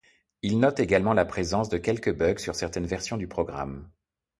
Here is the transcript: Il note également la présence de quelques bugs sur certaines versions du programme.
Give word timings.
Il 0.41 0.57
note 0.59 0.79
également 0.79 1.13
la 1.13 1.25
présence 1.25 1.69
de 1.69 1.77
quelques 1.77 2.11
bugs 2.11 2.39
sur 2.39 2.55
certaines 2.55 2.87
versions 2.87 3.17
du 3.17 3.27
programme. 3.27 3.87